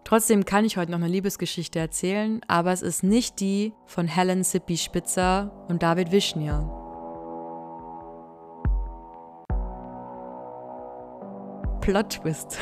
Trotzdem 0.05 0.45
kann 0.45 0.67
ich 0.67 0.77
heute 0.77 0.91
noch 0.93 0.99
eine 0.99 1.09
Liebesgeschichte 1.09 1.79
erzählen, 1.79 2.43
aber 2.47 2.73
es 2.73 2.83
ist 2.83 3.03
nicht 3.03 3.41
die 3.41 3.73
von 3.87 4.07
Helen 4.07 4.45
Sippi 4.45 4.77
Spitzer 4.77 5.65
und 5.69 5.83
David 5.83 6.13
Wischnia. 6.13 6.84
Plot 11.85 12.23
Twist. 12.23 12.59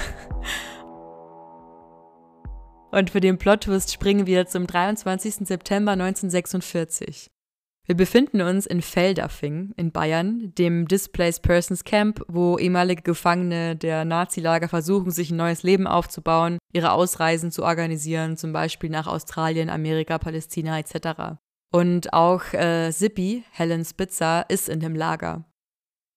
Und 2.90 3.10
für 3.10 3.20
den 3.20 3.38
Plot-Twist 3.38 3.92
springen 3.92 4.26
wir 4.26 4.48
zum 4.48 4.66
23. 4.66 5.46
September 5.46 5.92
1946. 5.92 7.30
Wir 7.86 7.94
befinden 7.96 8.40
uns 8.40 8.66
in 8.66 8.82
Feldafing 8.82 9.74
in 9.76 9.92
Bayern, 9.92 10.52
dem 10.58 10.88
Displaced 10.88 11.42
Persons 11.42 11.84
Camp, 11.84 12.20
wo 12.26 12.58
ehemalige 12.58 13.02
Gefangene 13.02 13.76
der 13.76 14.04
Nazilager 14.04 14.66
versuchen, 14.66 15.12
sich 15.12 15.30
ein 15.30 15.36
neues 15.36 15.62
Leben 15.62 15.86
aufzubauen, 15.86 16.58
ihre 16.72 16.90
Ausreisen 16.90 17.52
zu 17.52 17.62
organisieren, 17.62 18.36
zum 18.36 18.52
Beispiel 18.52 18.90
nach 18.90 19.06
Australien, 19.06 19.70
Amerika, 19.70 20.18
Palästina 20.18 20.80
etc. 20.80 21.38
Und 21.70 22.12
auch 22.12 22.42
äh, 22.54 22.90
Sippi, 22.90 23.44
Helen 23.52 23.84
Spitzer, 23.84 24.46
ist 24.48 24.68
in 24.68 24.80
dem 24.80 24.96
Lager. 24.96 25.44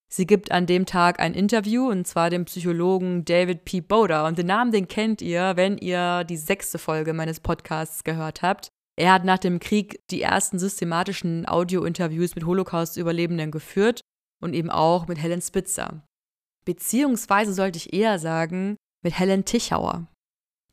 Sie 0.07 0.25
gibt 0.25 0.51
an 0.51 0.65
dem 0.65 0.85
Tag 0.85 1.19
ein 1.19 1.33
Interview 1.33 1.89
und 1.89 2.05
zwar 2.05 2.29
dem 2.29 2.45
Psychologen 2.45 3.25
David 3.25 3.65
P. 3.65 3.81
Boda. 3.81 4.27
Und 4.27 4.37
den 4.37 4.47
Namen, 4.47 4.71
den 4.71 4.87
kennt 4.87 5.21
ihr, 5.21 5.53
wenn 5.55 5.77
ihr 5.77 6.23
die 6.23 6.37
sechste 6.37 6.77
Folge 6.77 7.13
meines 7.13 7.39
Podcasts 7.39 8.03
gehört 8.03 8.41
habt. 8.41 8.69
Er 8.97 9.11
hat 9.11 9.25
nach 9.25 9.39
dem 9.39 9.59
Krieg 9.59 9.99
die 10.09 10.21
ersten 10.21 10.57
systematischen 10.57 11.47
Audio-Interviews 11.47 12.35
mit 12.35 12.45
Holocaust-Überlebenden 12.45 13.51
geführt 13.51 14.01
und 14.41 14.53
eben 14.53 14.69
auch 14.69 15.07
mit 15.07 15.17
Helen 15.17 15.41
Spitzer. 15.41 16.05
Beziehungsweise 16.65 17.53
sollte 17.53 17.77
ich 17.77 17.93
eher 17.93 18.19
sagen, 18.19 18.77
mit 19.03 19.19
Helen 19.19 19.43
Tichauer. 19.43 20.07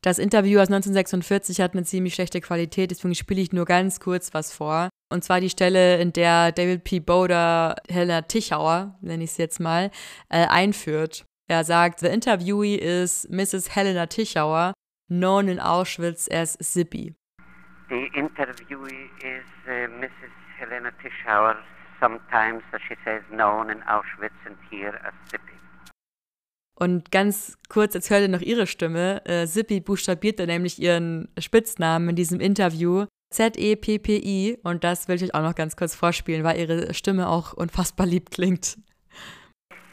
Das 0.01 0.19
Interview 0.19 0.59
aus 0.59 0.67
1946 0.67 1.61
hat 1.61 1.73
eine 1.73 1.83
ziemlich 1.83 2.13
schlechte 2.13 2.41
Qualität, 2.41 2.91
deswegen 2.91 3.15
spiele 3.15 3.41
ich 3.41 3.53
nur 3.53 3.65
ganz 3.65 3.99
kurz 3.99 4.33
was 4.33 4.51
vor. 4.51 4.89
Und 5.13 5.23
zwar 5.23 5.39
die 5.39 5.51
Stelle, 5.51 6.01
in 6.01 6.11
der 6.11 6.51
David 6.51 6.85
P. 6.85 6.99
Boda 6.99 7.75
Helena 7.87 8.23
Tichauer, 8.23 8.97
nenne 8.99 9.23
ich 9.23 9.29
es 9.29 9.37
jetzt 9.37 9.59
mal, 9.59 9.91
äh, 10.29 10.47
einführt. 10.47 11.23
Er 11.47 11.63
sagt, 11.63 11.99
The 11.99 12.07
interviewee 12.07 12.77
is 12.77 13.27
Mrs. 13.29 13.75
Helena 13.75 14.07
Tichauer, 14.07 14.73
known 15.09 15.49
in 15.49 15.59
Auschwitz 15.59 16.27
as 16.31 16.57
Zippy. 16.57 17.13
The 17.89 18.09
interviewee 18.15 19.11
is 19.19 19.45
uh, 19.67 19.87
Mrs. 19.99 20.33
Helena 20.57 20.89
Tischauer, 20.99 21.57
sometimes, 21.99 22.63
as 22.71 22.81
she 22.87 22.95
says, 23.05 23.21
known 23.29 23.69
in 23.69 23.83
Auschwitz 23.83 24.33
and 24.47 24.57
here 24.71 24.99
as 25.05 25.13
Zippy. 25.29 25.53
Und 26.75 27.11
ganz 27.11 27.59
kurz, 27.69 27.93
jetzt 27.93 28.09
hört 28.09 28.21
ihr 28.21 28.29
noch 28.29 28.41
ihre 28.41 28.65
Stimme. 28.65 29.23
Äh, 29.25 29.45
Zippy 29.45 29.79
buchstabierte 29.79 30.47
nämlich 30.47 30.81
ihren 30.81 31.29
Spitznamen 31.37 32.09
in 32.09 32.15
diesem 32.15 32.39
Interview. 32.39 33.05
Z-E-P-P-I. 33.33 34.59
Und 34.63 34.83
das 34.83 35.07
will 35.07 35.15
ich 35.15 35.23
euch 35.23 35.35
auch 35.35 35.41
noch 35.41 35.55
ganz 35.55 35.75
kurz 35.75 35.95
vorspielen, 35.95 36.43
weil 36.43 36.59
ihre 36.59 36.93
Stimme 36.93 37.27
auch 37.27 37.53
unfassbar 37.53 38.07
lieb 38.07 38.31
klingt. 38.31 38.77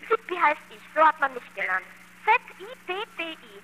Zippy 0.08 0.34
heißt 0.40 0.60
ich, 0.70 0.80
so 0.94 1.00
hat 1.00 1.18
man 1.20 1.34
mich 1.34 1.42
genannt. 1.54 1.84
Z-I-P-P-I. 2.24 3.60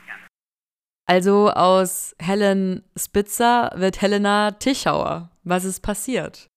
Also 1.08 1.50
aus 1.50 2.16
Helen 2.18 2.82
Spitzer 2.96 3.70
wird 3.76 4.02
Helena 4.02 4.50
Tischauer. 4.52 5.30
Was 5.44 5.64
ist 5.64 5.80
passiert? 5.80 6.48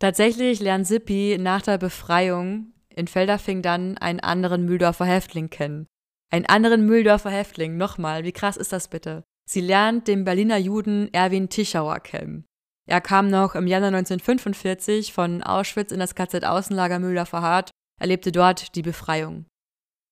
Tatsächlich 0.00 0.58
lernt 0.58 0.86
Sippi 0.88 1.38
nach 1.38 1.62
der 1.62 1.78
Befreiung 1.78 2.72
in 2.88 3.06
Felderfing 3.06 3.62
dann 3.62 3.96
einen 3.98 4.20
anderen 4.20 4.64
Mühldorfer 4.64 5.04
Häftling 5.04 5.48
kennen. 5.48 5.86
Einen 6.32 6.46
anderen 6.46 6.84
Mühldorfer 6.86 7.30
Häftling, 7.30 7.76
nochmal, 7.76 8.24
wie 8.24 8.32
krass 8.32 8.56
ist 8.56 8.72
das 8.72 8.88
bitte? 8.88 9.22
Sie 9.48 9.60
lernt 9.60 10.08
den 10.08 10.24
Berliner 10.24 10.56
Juden 10.56 11.12
Erwin 11.12 11.48
Tischauer 11.48 12.00
kennen. 12.00 12.44
Er 12.86 13.00
kam 13.00 13.28
noch 13.28 13.54
im 13.54 13.66
Januar 13.66 13.88
1945 13.88 15.12
von 15.12 15.42
Auschwitz 15.42 15.90
in 15.90 16.00
das 16.00 16.14
KZ 16.14 16.44
Außenlager 16.44 16.98
Mühldorfer 16.98 17.40
Hart, 17.40 17.70
erlebte 18.00 18.30
dort 18.30 18.74
die 18.74 18.82
Befreiung. 18.82 19.46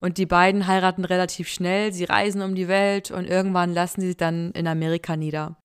Und 0.02 0.18
die 0.18 0.26
beiden 0.26 0.66
heiraten 0.66 1.04
relativ 1.04 1.48
schnell, 1.48 1.92
sie 1.92 2.04
reisen 2.04 2.42
um 2.42 2.54
die 2.54 2.68
Welt 2.68 3.10
und 3.10 3.28
irgendwann 3.28 3.72
lassen 3.72 4.00
sie 4.00 4.08
sich 4.08 4.16
dann 4.16 4.50
in 4.52 4.66
Amerika 4.66 5.16
nieder. 5.16 5.58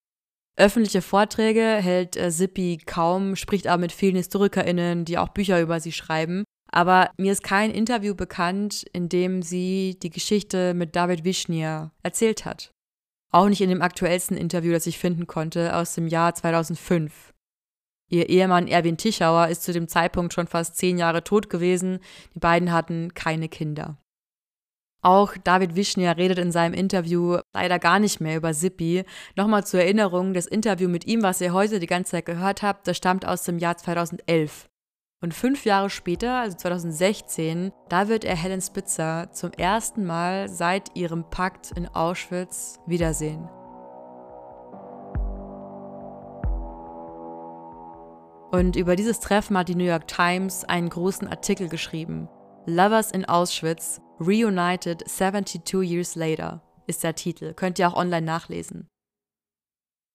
Öffentliche 0.56 1.02
Vorträge 1.02 1.60
hält 1.60 2.16
äh, 2.16 2.30
Sippi 2.30 2.78
kaum, 2.84 3.36
spricht 3.36 3.68
aber 3.68 3.80
mit 3.80 3.92
vielen 3.92 4.16
HistorikerInnen, 4.16 5.04
die 5.04 5.16
auch 5.16 5.28
Bücher 5.28 5.60
über 5.60 5.80
sie 5.80 5.92
schreiben. 5.92 6.44
Aber 6.70 7.10
mir 7.16 7.32
ist 7.32 7.42
kein 7.42 7.70
Interview 7.70 8.14
bekannt, 8.14 8.84
in 8.92 9.08
dem 9.08 9.42
sie 9.42 9.98
die 10.02 10.10
Geschichte 10.10 10.74
mit 10.74 10.94
David 10.96 11.24
Wischnier 11.24 11.92
erzählt 12.02 12.44
hat. 12.44 12.72
Auch 13.30 13.48
nicht 13.48 13.60
in 13.60 13.68
dem 13.68 13.82
aktuellsten 13.82 14.36
Interview, 14.36 14.72
das 14.72 14.86
ich 14.86 14.98
finden 14.98 15.26
konnte, 15.26 15.76
aus 15.76 15.94
dem 15.94 16.08
Jahr 16.08 16.34
2005. 16.34 17.34
Ihr 18.10 18.30
Ehemann 18.30 18.68
Erwin 18.68 18.96
Tischauer 18.96 19.48
ist 19.48 19.62
zu 19.62 19.72
dem 19.72 19.86
Zeitpunkt 19.86 20.32
schon 20.32 20.46
fast 20.46 20.76
zehn 20.76 20.96
Jahre 20.96 21.24
tot 21.24 21.50
gewesen. 21.50 21.98
Die 22.34 22.38
beiden 22.38 22.72
hatten 22.72 23.12
keine 23.12 23.48
Kinder. 23.48 23.98
Auch 25.00 25.36
David 25.44 25.76
Wischner 25.76 26.16
redet 26.16 26.38
in 26.38 26.50
seinem 26.50 26.74
Interview 26.74 27.38
leider 27.54 27.78
gar 27.78 27.98
nicht 27.98 28.20
mehr 28.20 28.36
über 28.36 28.52
Sippi. 28.54 29.04
Nochmal 29.36 29.64
zur 29.64 29.80
Erinnerung, 29.80 30.32
das 30.32 30.46
Interview 30.46 30.88
mit 30.88 31.06
ihm, 31.06 31.22
was 31.22 31.40
ihr 31.40 31.52
heute 31.52 31.78
die 31.78 31.86
ganze 31.86 32.12
Zeit 32.12 32.26
gehört 32.26 32.62
habt, 32.62 32.88
das 32.88 32.96
stammt 32.96 33.26
aus 33.26 33.44
dem 33.44 33.58
Jahr 33.58 33.76
2011. 33.76 34.67
Und 35.20 35.34
fünf 35.34 35.64
Jahre 35.64 35.90
später, 35.90 36.34
also 36.34 36.56
2016, 36.56 37.72
da 37.88 38.08
wird 38.08 38.24
er 38.24 38.36
Helen 38.36 38.60
Spitzer 38.60 39.28
zum 39.32 39.50
ersten 39.52 40.04
Mal 40.04 40.48
seit 40.48 40.96
ihrem 40.96 41.28
Pakt 41.28 41.72
in 41.72 41.88
Auschwitz 41.88 42.78
wiedersehen. 42.86 43.48
Und 48.52 48.76
über 48.76 48.96
dieses 48.96 49.18
Treffen 49.20 49.58
hat 49.58 49.68
die 49.68 49.74
New 49.74 49.84
York 49.84 50.06
Times 50.06 50.64
einen 50.64 50.88
großen 50.88 51.28
Artikel 51.28 51.68
geschrieben. 51.68 52.28
Lovers 52.66 53.10
in 53.10 53.24
Auschwitz, 53.24 54.00
Reunited 54.20 55.06
72 55.06 55.82
Years 55.82 56.14
Later 56.14 56.62
ist 56.86 57.02
der 57.02 57.14
Titel, 57.14 57.54
könnt 57.54 57.78
ihr 57.78 57.88
auch 57.88 57.96
online 57.96 58.24
nachlesen. 58.24 58.88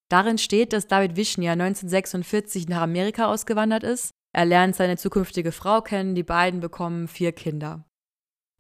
Darin 0.10 0.38
steht, 0.38 0.74
dass 0.74 0.88
David 0.88 1.16
Vishnia 1.16 1.54
1946 1.54 2.68
nach 2.70 2.82
Amerika 2.82 3.26
ausgewandert 3.26 3.84
ist. 3.84 4.13
Er 4.34 4.46
lernt 4.46 4.76
seine 4.76 4.98
zukünftige 4.98 5.52
Frau 5.52 5.82
kennen, 5.82 6.16
die 6.16 6.24
beiden 6.24 6.60
bekommen 6.60 7.08
vier 7.08 7.32
Kinder. 7.32 7.86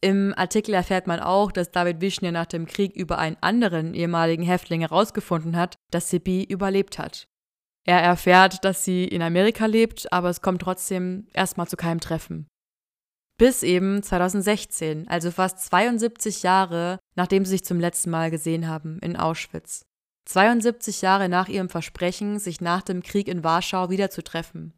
Im 0.02 0.34
Artikel 0.38 0.74
erfährt 0.74 1.08
man 1.08 1.20
auch, 1.20 1.52
dass 1.52 1.72
David 1.72 2.02
Vishnia 2.02 2.32
nach 2.32 2.46
dem 2.46 2.66
Krieg 2.66 2.96
über 2.96 3.18
einen 3.18 3.38
anderen 3.42 3.94
ehemaligen 3.94 4.44
Häftling 4.44 4.82
herausgefunden 4.82 5.56
hat, 5.56 5.76
dass 5.92 6.10
Sippy 6.10 6.44
überlebt 6.44 7.00
hat. 7.00 7.28
Er 7.86 8.02
erfährt, 8.02 8.64
dass 8.64 8.84
sie 8.84 9.06
in 9.06 9.22
Amerika 9.22 9.66
lebt, 9.66 10.12
aber 10.14 10.30
es 10.30 10.42
kommt 10.42 10.62
trotzdem 10.62 11.28
erstmal 11.34 11.68
zu 11.68 11.76
keinem 11.76 12.00
Treffen. 12.00 12.48
Bis 13.38 13.64
eben 13.64 14.04
2016, 14.04 15.08
also 15.08 15.32
fast 15.32 15.60
72 15.60 16.44
Jahre, 16.44 17.00
nachdem 17.16 17.46
sie 17.46 17.52
sich 17.52 17.66
zum 17.66 17.80
letzten 17.80 18.10
Mal 18.10 18.30
gesehen 18.30 18.68
haben 18.68 19.00
in 19.00 19.18
Auschwitz. 19.18 19.84
72 20.26 21.02
Jahre 21.02 21.30
nach 21.30 21.50
ihrem 21.50 21.68
Versprechen, 21.70 22.40
sich 22.40 22.62
nach 22.62 22.82
dem 22.84 23.04
Krieg 23.04 23.28
in 23.28 23.44
Warschau 23.44 23.90
wieder 23.90 24.10
zu 24.10 24.24
treffen. 24.24 24.74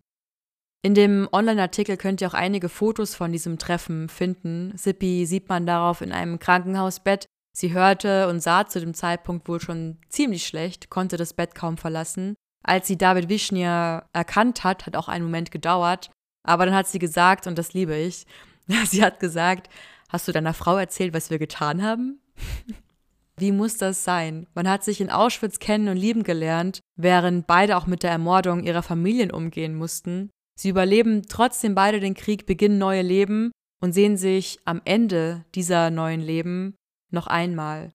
In 0.86 0.94
dem 0.94 1.28
Online-Artikel 1.32 1.98
könnt 1.98 2.22
ihr 2.22 2.28
auch 2.28 2.36
einige 2.36 2.70
Fotos 2.70 3.16
von 3.16 3.32
diesem 3.32 3.58
Treffen 3.58 4.08
finden. 4.08 4.72
Sippi 4.78 5.26
sieht 5.26 5.50
man 5.50 5.66
darauf 5.66 6.02
in 6.02 6.12
einem 6.12 6.38
Krankenhausbett. 6.38 7.26
Sie 7.58 7.74
hörte 7.74 8.30
und 8.30 8.40
sah 8.40 8.68
zu 8.68 8.80
dem 8.80 8.94
Zeitpunkt 8.94 9.48
wohl 9.48 9.60
schon 9.60 9.98
ziemlich 10.10 10.46
schlecht, 10.46 10.92
konnte 10.92 11.18
das 11.18 11.34
Bett 11.34 11.56
kaum 11.56 11.78
verlassen. 11.78 12.36
Als 12.64 12.86
sie 12.86 13.00
David 13.00 13.30
Wischnier 13.30 14.06
erkannt 14.14 14.64
hat, 14.64 14.86
hat 14.86 14.96
auch 14.96 15.08
einen 15.08 15.26
Moment 15.26 15.50
gedauert, 15.50 16.12
aber 16.44 16.68
dann 16.68 16.76
hat 16.76 16.88
sie 16.88 17.00
gesagt, 17.00 17.48
und 17.48 17.58
das 17.58 17.74
liebe 17.74 17.96
ich, 17.96 18.28
sie 18.86 19.04
hat 19.04 19.20
gesagt, 19.20 19.72
hast 20.10 20.28
du 20.28 20.34
deiner 20.34 20.54
Frau 20.54 20.78
erzählt, 20.78 21.16
was 21.16 21.32
wir 21.32 21.40
getan 21.40 21.82
haben? 21.82 22.22
Wie 23.38 23.52
muss 23.52 23.78
das 23.78 24.04
sein? 24.04 24.46
Man 24.54 24.70
hat 24.70 24.84
sich 24.84 25.02
in 25.02 25.10
Auschwitz 25.10 25.58
kennen 25.58 25.88
und 25.90 25.98
lieben 25.98 26.22
gelernt, 26.22 26.82
während 26.96 27.48
beide 27.48 27.76
auch 27.76 27.88
mit 27.88 28.04
der 28.04 28.12
Ermordung 28.12 28.62
ihrer 28.62 28.84
Familien 28.84 29.32
umgehen 29.32 29.76
mussten. 29.76 30.30
Sie 30.58 30.70
überleben 30.70 31.24
trotzdem 31.28 31.76
beide 31.76 32.00
den 32.00 32.14
Krieg, 32.14 32.46
beginnen 32.46 32.78
neue 32.78 33.02
Leben 33.02 33.52
und 33.82 33.94
sehen 33.94 34.18
sich 34.18 34.60
am 34.66 34.82
Ende 34.86 35.46
dieser 35.54 35.90
neuen 35.90 36.22
Leben 36.22 36.76
noch 37.12 37.28
einmal. 37.28 37.92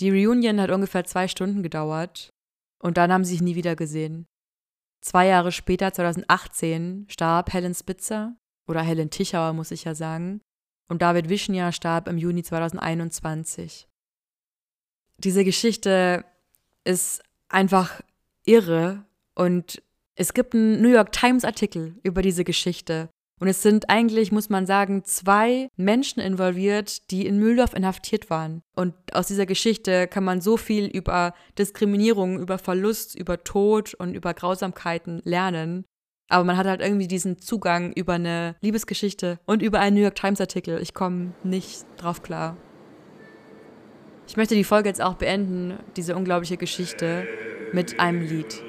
Die 0.00 0.10
Reunion 0.10 0.60
hat 0.60 0.70
ungefähr 0.70 1.04
zwei 1.04 1.28
Stunden 1.28 1.62
gedauert 1.62 2.30
und 2.80 2.96
dann 2.96 3.12
haben 3.12 3.24
sie 3.24 3.32
sich 3.32 3.42
nie 3.42 3.56
wieder 3.56 3.76
gesehen. 3.76 4.26
Zwei 5.00 5.26
Jahre 5.26 5.52
später, 5.52 5.92
2018, 5.92 7.06
starb 7.08 7.52
Helen 7.52 7.74
Spitzer, 7.74 8.36
oder 8.66 8.82
Helen 8.82 9.10
Tichauer 9.10 9.52
muss 9.52 9.70
ich 9.70 9.84
ja 9.84 9.94
sagen, 9.94 10.40
und 10.88 11.02
David 11.02 11.28
Wischnia 11.28 11.72
starb 11.72 12.08
im 12.08 12.18
Juni 12.18 12.42
2021. 12.42 13.88
Diese 15.18 15.44
Geschichte 15.44 16.24
ist 16.84 17.22
einfach 17.48 18.00
irre 18.44 19.04
und 19.34 19.82
es 20.18 20.34
gibt 20.34 20.54
einen 20.54 20.82
New 20.82 20.88
York 20.90 21.12
Times 21.12 21.44
Artikel 21.44 21.94
über 22.02 22.22
diese 22.22 22.42
Geschichte 22.44 23.08
und 23.40 23.46
es 23.46 23.62
sind 23.62 23.88
eigentlich, 23.88 24.32
muss 24.32 24.48
man 24.48 24.66
sagen, 24.66 25.04
zwei 25.04 25.68
Menschen 25.76 26.20
involviert, 26.20 27.10
die 27.12 27.24
in 27.24 27.38
Mühldorf 27.38 27.72
inhaftiert 27.72 28.30
waren. 28.30 28.62
Und 28.74 28.94
aus 29.12 29.28
dieser 29.28 29.46
Geschichte 29.46 30.08
kann 30.08 30.24
man 30.24 30.40
so 30.40 30.56
viel 30.56 30.86
über 30.86 31.34
Diskriminierung, 31.56 32.40
über 32.40 32.58
Verlust, 32.58 33.14
über 33.14 33.44
Tod 33.44 33.94
und 33.94 34.14
über 34.14 34.34
Grausamkeiten 34.34 35.22
lernen. 35.24 35.84
Aber 36.28 36.42
man 36.44 36.56
hat 36.56 36.66
halt 36.66 36.82
irgendwie 36.82 37.06
diesen 37.06 37.38
Zugang 37.38 37.92
über 37.92 38.14
eine 38.14 38.56
Liebesgeschichte 38.60 39.38
und 39.46 39.62
über 39.62 39.78
einen 39.78 39.96
New 39.96 40.02
York 40.02 40.16
Times 40.16 40.40
Artikel. 40.40 40.82
Ich 40.82 40.92
komme 40.92 41.32
nicht 41.44 41.86
drauf 41.96 42.22
klar. 42.22 42.56
Ich 44.26 44.36
möchte 44.36 44.56
die 44.56 44.64
Folge 44.64 44.88
jetzt 44.88 45.00
auch 45.00 45.14
beenden, 45.14 45.78
diese 45.96 46.16
unglaubliche 46.16 46.58
Geschichte, 46.58 47.26
mit 47.72 48.00
einem 48.00 48.22
Lied. 48.22 48.62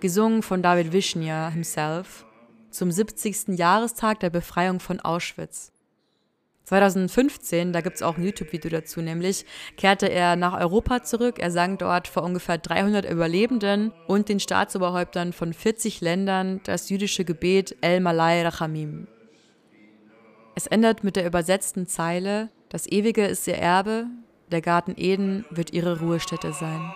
Gesungen 0.00 0.42
von 0.42 0.62
David 0.62 0.92
Wischnia 0.92 1.50
himself, 1.50 2.26
zum 2.70 2.90
70. 2.90 3.58
Jahrestag 3.58 4.20
der 4.20 4.30
Befreiung 4.30 4.80
von 4.80 5.00
Auschwitz. 5.00 5.72
2015, 6.64 7.72
da 7.72 7.80
gibt 7.80 7.96
es 7.96 8.02
auch 8.02 8.18
ein 8.18 8.24
YouTube-Video 8.24 8.70
dazu, 8.70 9.00
nämlich 9.00 9.46
kehrte 9.78 10.06
er 10.10 10.36
nach 10.36 10.58
Europa 10.60 11.02
zurück. 11.02 11.38
Er 11.38 11.50
sang 11.50 11.78
dort 11.78 12.08
vor 12.08 12.22
ungefähr 12.22 12.58
300 12.58 13.10
Überlebenden 13.10 13.92
und 14.06 14.28
den 14.28 14.38
Staatsoberhäuptern 14.38 15.32
von 15.32 15.54
40 15.54 16.02
Ländern 16.02 16.60
das 16.64 16.90
jüdische 16.90 17.24
Gebet 17.24 17.74
El 17.80 18.00
Malay 18.00 18.42
Rachamim. 18.42 19.06
Es 20.54 20.66
endet 20.66 21.04
mit 21.04 21.16
der 21.16 21.26
übersetzten 21.26 21.86
Zeile: 21.86 22.50
Das 22.68 22.86
Ewige 22.86 23.24
ist 23.24 23.46
ihr 23.46 23.56
Erbe, 23.56 24.06
der 24.50 24.60
Garten 24.60 24.92
Eden 24.96 25.46
wird 25.50 25.72
ihre 25.72 26.00
Ruhestätte 26.00 26.52
sein. 26.52 26.92